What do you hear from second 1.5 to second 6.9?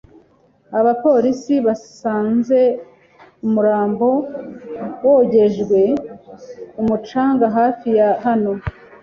basanze umurambo wogejwe ku